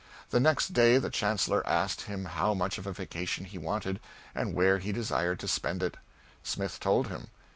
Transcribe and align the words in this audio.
The 0.31 0.39
next 0.39 0.69
day 0.73 0.97
the 0.97 1.11
chancellor 1.11 1.61
asked 1.67 2.01
him 2.05 2.25
how 2.25 2.55
much 2.55 2.79
of 2.79 2.87
a 2.87 2.91
vacation 2.91 3.45
he 3.45 3.59
wanted, 3.59 3.99
and 4.33 4.55
where 4.55 4.79
he 4.79 4.91
desired 4.91 5.39
to 5.41 5.47
spend 5.47 5.83
it. 5.83 5.95
Smith 6.41 6.79
told 6.79 7.09
him. 7.09 7.27